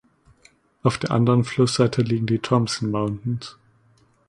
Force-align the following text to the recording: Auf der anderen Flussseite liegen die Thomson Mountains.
Auf 0.81 0.97
der 0.97 1.11
anderen 1.11 1.43
Flussseite 1.43 2.01
liegen 2.01 2.25
die 2.25 2.39
Thomson 2.39 2.89
Mountains. 2.89 3.55